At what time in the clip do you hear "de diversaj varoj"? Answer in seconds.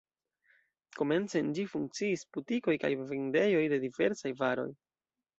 3.75-4.67